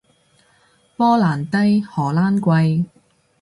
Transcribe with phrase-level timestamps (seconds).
[0.97, 2.85] 波蘭低，荷蘭貴